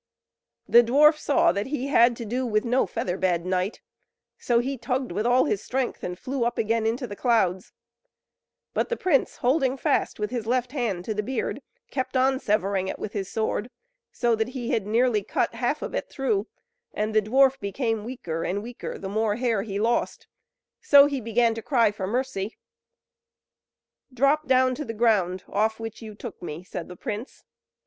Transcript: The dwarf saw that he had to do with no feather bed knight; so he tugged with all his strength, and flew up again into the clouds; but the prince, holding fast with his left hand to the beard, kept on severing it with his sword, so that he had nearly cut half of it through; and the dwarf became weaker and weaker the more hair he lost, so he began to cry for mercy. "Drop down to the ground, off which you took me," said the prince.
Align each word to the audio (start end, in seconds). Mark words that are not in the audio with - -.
The 0.67 0.81
dwarf 0.81 1.15
saw 1.19 1.51
that 1.51 1.67
he 1.67 1.85
had 1.89 2.15
to 2.17 2.25
do 2.25 2.43
with 2.43 2.65
no 2.65 2.87
feather 2.87 3.17
bed 3.19 3.45
knight; 3.45 3.81
so 4.39 4.57
he 4.57 4.75
tugged 4.75 5.11
with 5.11 5.27
all 5.27 5.45
his 5.45 5.63
strength, 5.63 6.03
and 6.03 6.17
flew 6.17 6.43
up 6.43 6.57
again 6.57 6.87
into 6.87 7.05
the 7.05 7.15
clouds; 7.15 7.71
but 8.73 8.89
the 8.89 8.97
prince, 8.97 9.35
holding 9.35 9.77
fast 9.77 10.19
with 10.19 10.31
his 10.31 10.47
left 10.47 10.71
hand 10.71 11.05
to 11.05 11.13
the 11.13 11.21
beard, 11.21 11.61
kept 11.91 12.17
on 12.17 12.39
severing 12.39 12.87
it 12.87 12.97
with 12.97 13.13
his 13.13 13.29
sword, 13.31 13.69
so 14.11 14.35
that 14.35 14.47
he 14.49 14.71
had 14.71 14.87
nearly 14.87 15.21
cut 15.23 15.53
half 15.53 15.83
of 15.83 15.93
it 15.93 16.09
through; 16.09 16.47
and 16.95 17.13
the 17.13 17.21
dwarf 17.21 17.59
became 17.59 18.03
weaker 18.03 18.43
and 18.43 18.63
weaker 18.63 18.97
the 18.97 19.07
more 19.07 19.35
hair 19.35 19.61
he 19.61 19.79
lost, 19.79 20.25
so 20.81 21.05
he 21.05 21.21
began 21.21 21.53
to 21.53 21.61
cry 21.61 21.91
for 21.91 22.07
mercy. 22.07 22.57
"Drop 24.11 24.47
down 24.47 24.73
to 24.73 24.83
the 24.83 24.95
ground, 24.95 25.43
off 25.47 25.79
which 25.79 26.01
you 26.01 26.15
took 26.15 26.41
me," 26.41 26.63
said 26.63 26.87
the 26.87 26.95
prince. 26.97 27.43